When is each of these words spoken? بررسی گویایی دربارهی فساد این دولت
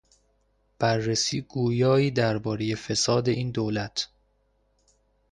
بررسی 0.79 1.41
گویایی 1.41 2.11
دربارهی 2.11 2.75
فساد 2.75 3.29
این 3.29 3.51
دولت 3.51 4.09